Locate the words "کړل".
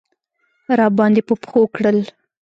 1.75-1.99